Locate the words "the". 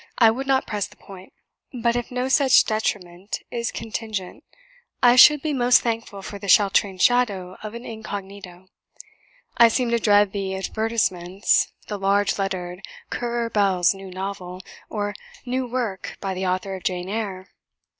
0.87-0.95, 6.39-6.47, 10.31-10.55, 11.87-11.99, 16.33-16.47